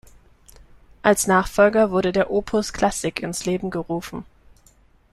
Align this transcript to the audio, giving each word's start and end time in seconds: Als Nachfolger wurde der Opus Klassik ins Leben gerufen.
Als 1.03 1.27
Nachfolger 1.27 1.91
wurde 1.91 2.11
der 2.11 2.31
Opus 2.31 2.73
Klassik 2.73 3.21
ins 3.21 3.45
Leben 3.45 3.69
gerufen. 3.69 4.25